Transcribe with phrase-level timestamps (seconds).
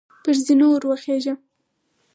[0.23, 1.33] پر زینو وروخیژه!